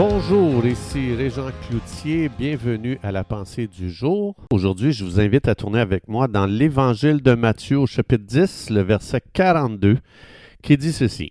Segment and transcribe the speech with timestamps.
[0.00, 4.36] Bonjour, ici Régent Cloutier, bienvenue à la pensée du jour.
[4.52, 8.70] Aujourd'hui, je vous invite à tourner avec moi dans l'Évangile de Matthieu au chapitre 10,
[8.70, 9.98] le verset 42,
[10.62, 11.30] qui dit ceci.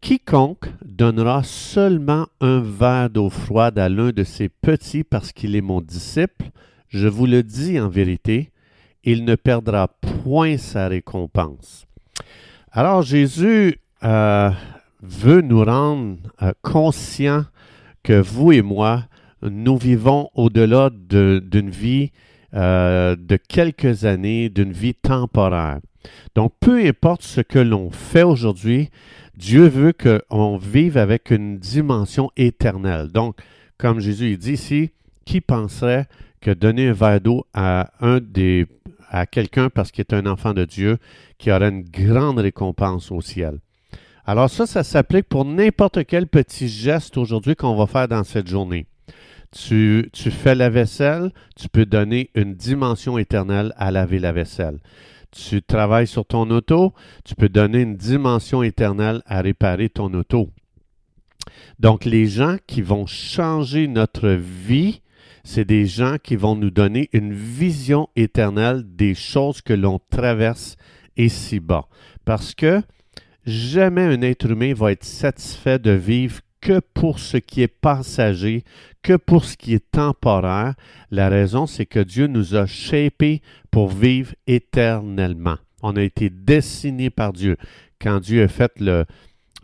[0.00, 5.60] Quiconque donnera seulement un verre d'eau froide à l'un de ses petits parce qu'il est
[5.60, 6.46] mon disciple,
[6.88, 8.52] je vous le dis en vérité,
[9.04, 9.88] il ne perdra
[10.24, 11.86] point sa récompense.
[12.72, 14.50] Alors Jésus euh,
[15.02, 17.44] veut nous rendre euh, conscients
[18.06, 19.02] que vous et moi,
[19.42, 22.12] nous vivons au-delà d'une vie
[22.54, 25.80] euh, de quelques années, d'une vie temporaire.
[26.36, 28.90] Donc, peu importe ce que l'on fait aujourd'hui,
[29.36, 33.08] Dieu veut qu'on vive avec une dimension éternelle.
[33.08, 33.38] Donc,
[33.76, 34.90] comme Jésus dit ici,
[35.24, 36.06] qui penserait
[36.40, 37.90] que donner un verre d'eau à
[39.10, 40.98] à quelqu'un parce qu'il est un enfant de Dieu
[41.38, 43.58] qui aura une grande récompense au ciel.
[44.28, 48.48] Alors ça, ça s'applique pour n'importe quel petit geste aujourd'hui qu'on va faire dans cette
[48.48, 48.88] journée.
[49.52, 54.80] Tu, fais la vaisselle, tu peux donner une dimension éternelle à laver la vaisselle.
[55.30, 56.92] Tu travailles sur ton auto,
[57.24, 60.50] tu peux donner une dimension éternelle à réparer ton auto.
[61.78, 65.02] Donc les gens qui vont changer notre vie,
[65.44, 70.76] c'est des gens qui vont nous donner une vision éternelle des choses que l'on traverse
[71.16, 71.86] ici-bas.
[72.24, 72.82] Parce que
[73.46, 78.64] jamais un être humain va être satisfait de vivre que pour ce qui est passager,
[79.02, 80.74] que pour ce qui est temporaire.
[81.10, 85.56] La raison, c'est que Dieu nous a shapés pour vivre éternellement.
[85.82, 87.56] On a été dessinés par Dieu.
[88.00, 89.04] Quand Dieu a fait le,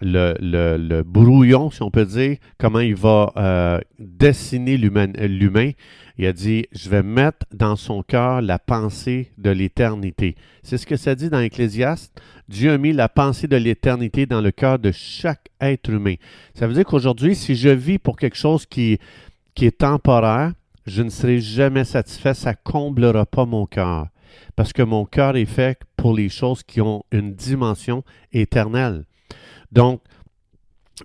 [0.02, 5.70] le, brouillon, si on peut dire, comment il va euh, dessiner l'humain.
[6.18, 10.36] Il a dit, je vais mettre dans son cœur la pensée de l'éternité.
[10.62, 12.20] C'est ce que ça dit dans Ecclésiaste.
[12.48, 16.14] Dieu a mis la pensée de l'éternité dans le cœur de chaque être humain.
[16.54, 18.98] Ça veut dire qu'aujourd'hui, si je vis pour quelque chose qui,
[19.54, 20.52] qui est temporaire,
[20.86, 24.08] je ne serai jamais satisfait, ça comblera pas mon cœur.
[24.56, 28.02] Parce que mon cœur est fait pour les choses qui ont une dimension
[28.32, 29.04] éternelle.
[29.72, 30.00] Donc,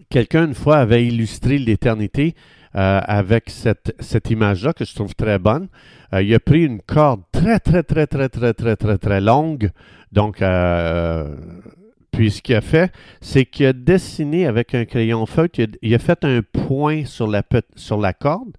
[0.09, 2.35] quelqu'un une fois avait illustré l'éternité
[2.75, 5.67] euh, avec cette, image-là que je trouve très bonne.
[6.13, 9.71] Euh, il a pris une corde très, très, très, très, très, très, très, très longue.
[10.11, 11.35] Donc, euh,
[12.11, 15.99] puis ce qu'il a fait, c'est qu'il a dessiné avec un crayon feutre, il a,
[15.99, 17.41] fait un point sur la,
[17.75, 18.55] sur la corde.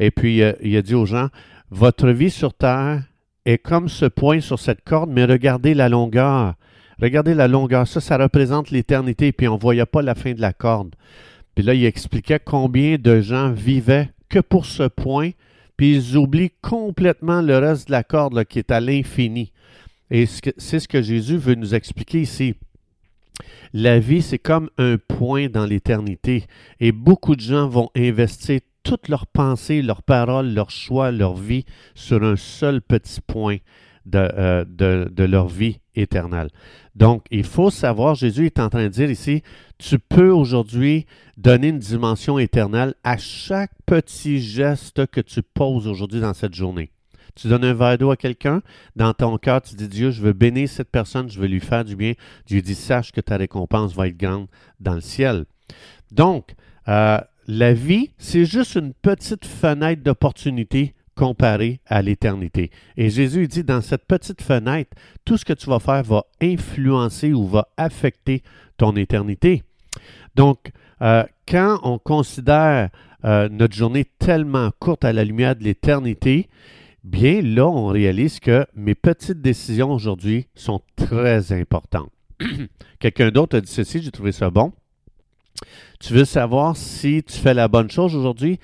[0.00, 1.28] Et puis, il a dit aux gens,
[1.70, 3.02] votre vie sur Terre
[3.44, 6.54] est comme ce point sur cette corde, mais regardez la longueur.
[7.00, 10.40] Regardez la longueur, ça, ça représente l'éternité, puis on ne voyait pas la fin de
[10.40, 10.94] la corde.
[11.54, 15.30] Puis là, il expliquait combien de gens vivaient que pour ce point,
[15.76, 19.52] puis ils oublient complètement le reste de la corde qui est à l'infini.
[20.10, 22.54] Et c'est ce que Jésus veut nous expliquer ici.
[23.72, 26.46] La vie, c'est comme un point dans l'éternité.
[26.80, 31.64] Et beaucoup de gens vont investir toutes leurs pensées, leurs paroles, leurs choix, leur vie
[31.94, 33.58] sur un seul petit point
[34.14, 36.50] euh, de, leur vie éternelle.
[36.94, 39.42] Donc, il faut savoir, Jésus est en train de dire ici,
[39.78, 46.20] tu peux aujourd'hui donner une dimension éternelle à chaque petit geste que tu poses aujourd'hui
[46.20, 46.90] dans cette journée.
[47.34, 48.62] Tu donnes un verre d'eau à quelqu'un,
[48.96, 51.84] dans ton cœur, tu dis Dieu, je veux bénir cette personne, je veux lui faire
[51.84, 52.14] du bien.
[52.46, 54.48] Dieu dit, sache que ta récompense va être grande
[54.80, 55.44] dans le ciel.
[56.10, 56.54] Donc,
[56.88, 62.70] euh, la vie, c'est juste une petite fenêtre d'opportunité comparé à l'éternité.
[62.96, 67.32] Et Jésus dit, dans cette petite fenêtre, tout ce que tu vas faire va influencer
[67.32, 68.44] ou va affecter
[68.76, 69.64] ton éternité.
[70.36, 70.70] Donc,
[71.02, 72.90] euh, quand on considère
[73.24, 76.48] euh, notre journée tellement courte à la lumière de l'éternité,
[77.02, 82.12] bien là, on réalise que mes petites décisions aujourd'hui sont très importantes.
[83.00, 84.72] Quelqu'un d'autre a dit ceci, j'ai trouvé ça bon.
[85.98, 88.60] Tu veux savoir si tu fais la bonne chose aujourd'hui?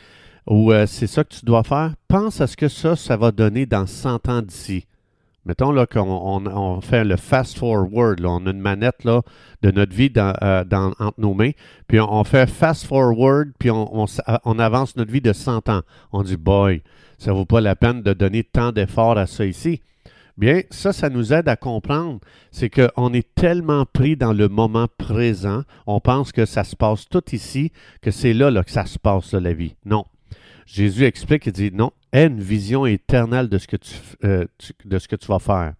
[0.47, 3.31] Ou euh, c'est ça que tu dois faire, pense à ce que ça, ça va
[3.31, 4.87] donner dans 100 ans d'ici.
[5.47, 6.01] Mettons là qu'on
[6.47, 9.21] on, fait le fast forward, on a une manette là,
[9.61, 11.51] de notre vie dans, euh, entre nos mains,
[11.87, 14.07] puis on, fait fast forward, puis on,
[14.45, 15.83] on, avance notre vie de 100 ans.
[16.13, 16.83] On dit, boy,
[17.19, 19.83] ça vaut pas la peine de donner tant d'efforts à ça ici.
[20.39, 22.21] Bien, ça, ça nous aide à comprendre,
[22.51, 27.07] c'est qu'on est tellement pris dans le moment présent, on pense que ça se passe
[27.09, 27.71] tout ici,
[28.01, 29.77] que c'est là, là que ça se passe, la vie.
[29.85, 30.07] Non,
[30.67, 33.95] Jésus explique, il dit non, aie une vision éternelle de ce que tu,
[34.25, 34.47] euh,
[34.85, 35.75] de ce que tu vas faire.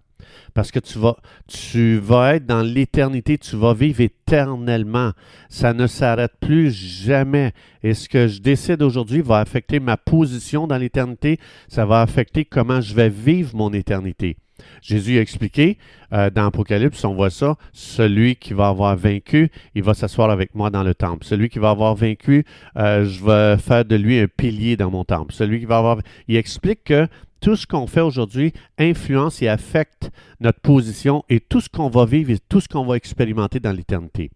[0.55, 1.17] Parce que tu vas,
[1.47, 5.13] tu vas être dans l'éternité, tu vas vivre éternellement.
[5.49, 7.53] Ça ne s'arrête plus jamais.
[7.83, 11.39] Et ce que je décide aujourd'hui va affecter ma position dans l'éternité.
[11.69, 14.37] Ça va affecter comment je vais vivre mon éternité.
[14.83, 15.79] Jésus a expliqué
[16.13, 20.55] euh, dans Apocalypse, on voit ça, celui qui va avoir vaincu, il va s'asseoir avec
[20.55, 21.25] moi dans le temple.
[21.25, 22.45] Celui qui va avoir vaincu,
[22.77, 25.33] euh, je vais faire de lui un pilier dans mon temple.
[25.33, 25.99] Celui qui va avoir...
[26.29, 27.09] Il explique que
[27.45, 30.11] tout ce qu'on fait aujourd'hui influence et affecte
[30.41, 33.71] notre position et tout ce qu'on va vivre et tout ce qu'on va expérimenter dans
[33.71, 34.31] l'éternité.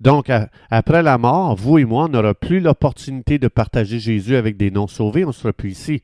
[0.00, 0.32] Donc,
[0.68, 4.72] après la mort, vous et moi, on n'aura plus l'opportunité de partager Jésus avec des
[4.72, 6.02] non-sauvés, on ne sera plus ici.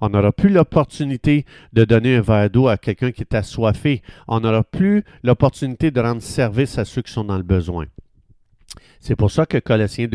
[0.00, 4.02] On n'aura plus l'opportunité de donner un verre d'eau à quelqu'un qui est assoiffé.
[4.26, 7.86] On n'aura plus l'opportunité de rendre service à ceux qui sont dans le besoin.
[9.00, 10.08] C'est pour ça que Colossiens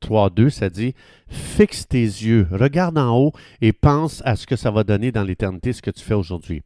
[0.00, 0.94] 3, 2, ça dit
[1.28, 5.22] Fixe tes yeux, regarde en haut et pense à ce que ça va donner dans
[5.22, 6.62] l'éternité, ce que tu fais aujourd'hui.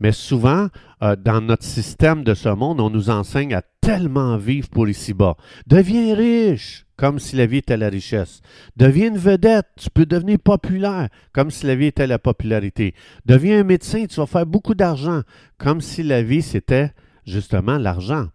[0.00, 0.68] Mais souvent,
[1.02, 5.36] euh, dans notre système de ce monde, on nous enseigne à tellement vivre pour ici-bas.
[5.66, 8.40] Deviens riche, comme si la vie était la richesse.
[8.76, 12.94] Deviens une vedette, tu peux devenir populaire, comme si la vie était la popularité.
[13.26, 15.22] Deviens un médecin, tu vas faire beaucoup d'argent,
[15.58, 16.92] comme si la vie c'était
[17.26, 18.28] justement l'argent.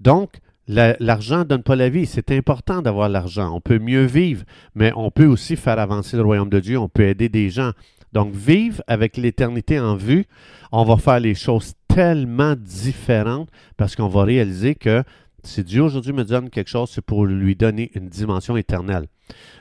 [0.00, 0.38] Donc,
[0.68, 2.06] L'argent ne donne pas la vie.
[2.06, 3.54] C'est important d'avoir l'argent.
[3.54, 4.44] On peut mieux vivre,
[4.74, 6.78] mais on peut aussi faire avancer le royaume de Dieu.
[6.78, 7.72] On peut aider des gens.
[8.12, 10.26] Donc, vivre avec l'éternité en vue,
[10.72, 15.02] on va faire les choses tellement différentes parce qu'on va réaliser que
[15.42, 19.06] si Dieu aujourd'hui me donne quelque chose, c'est pour lui donner une dimension éternelle.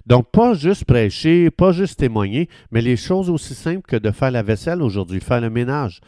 [0.05, 4.31] Donc, pas juste prêcher, pas juste témoigner, mais les choses aussi simples que de faire
[4.31, 6.01] la vaisselle aujourd'hui, faire le ménage.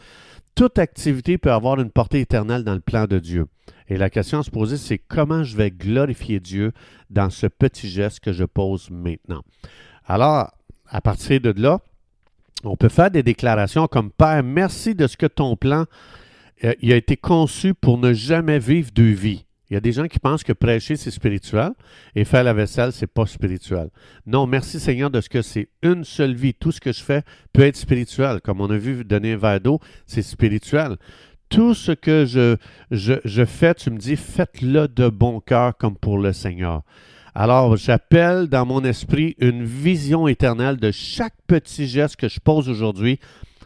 [0.60, 3.46] Toute activité peut avoir une portée éternelle dans le plan de Dieu.
[3.88, 6.72] Et la question à se poser, c'est comment je vais glorifier Dieu
[7.08, 9.40] dans ce petit geste que je pose maintenant.
[10.04, 10.52] Alors,
[10.86, 11.80] à partir de là,
[12.62, 15.86] on peut faire des déclarations comme Père, merci de ce que ton plan
[16.64, 19.46] euh, a été conçu pour ne jamais vivre deux vies.
[19.70, 21.70] Il y a des gens qui pensent que prêcher, c'est spirituel
[22.16, 23.88] et faire la vaisselle, c'est pas spirituel.
[24.26, 26.54] Non, merci Seigneur de ce que c'est une seule vie.
[26.54, 27.22] Tout ce que je fais
[27.52, 28.40] peut être spirituel.
[28.40, 30.96] Comme on a vu donner un verre d'eau, c'est spirituel
[31.50, 32.56] tout ce que je,
[32.92, 36.82] je, fais, tu me dis, faites-le de bon cœur comme pour le Seigneur.
[37.34, 42.68] Alors, j'appelle dans mon esprit une vision éternelle de chaque petit geste que je pose
[42.68, 43.18] aujourd'hui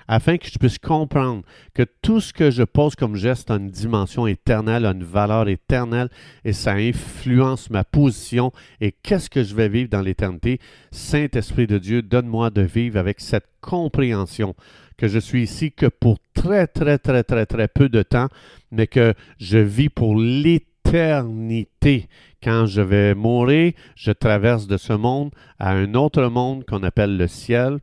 [0.09, 1.43] afin que je puisse comprendre
[1.75, 5.49] que tout ce que je pose comme geste a une dimension éternelle, a une valeur
[5.49, 6.09] éternelle
[6.45, 10.61] et ça influence ma position et qu'est-ce que je vais vivre dans l'éternité.
[10.91, 14.55] Saint-Esprit de Dieu, donne-moi de vivre avec cette compréhension
[14.97, 18.29] que je suis ici que pour très, très, très, très, très peu de temps,
[18.71, 22.09] mais que je vis pour l'éternité.
[22.43, 27.17] Quand je vais mourir, je traverse de ce monde à un autre monde qu'on appelle
[27.17, 27.79] le ciel.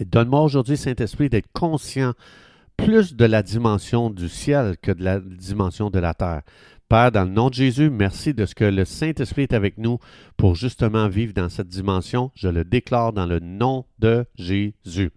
[0.00, 2.12] Donne-moi aujourd'hui, Saint-Esprit, d'être conscient
[2.76, 6.42] plus de la dimension du ciel que de la dimension de la terre.
[6.88, 9.98] Père, dans le nom de Jésus, merci de ce que le Saint-Esprit est avec nous
[10.36, 12.30] pour justement vivre dans cette dimension.
[12.34, 15.10] Je le déclare dans le nom de Jésus.